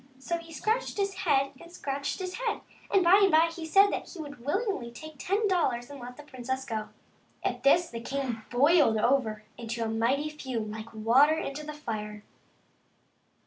[0.17, 3.91] So he scratched his head and scratched his head, and by and by he said
[3.91, 6.89] that he would be willing to take ten dollars and let the princess go.
[7.43, 12.23] At this the king boiled over into a mighty fume, like water into the fire.